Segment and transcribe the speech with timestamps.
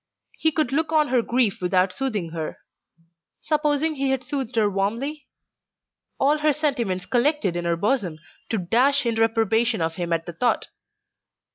[0.39, 2.57] He could look on her grief without soothing her.
[3.39, 5.27] Supposing he had soothed her warmly?
[6.19, 8.17] All her sentiments collected in her bosom
[8.49, 10.69] to dash in reprobation of him at the thought.